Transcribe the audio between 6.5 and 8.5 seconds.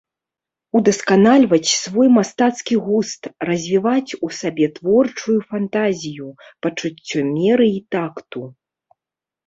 пачуццё меры і такту.